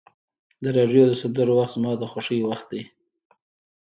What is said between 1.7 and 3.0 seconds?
زما د خوښۍ وخت دی.